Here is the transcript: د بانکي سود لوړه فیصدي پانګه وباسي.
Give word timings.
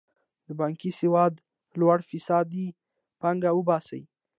د 0.47 0.49
بانکي 0.61 0.91
سود 0.99 1.33
لوړه 1.79 2.03
فیصدي 2.09 2.65
پانګه 3.21 3.49
وباسي. 3.53 4.01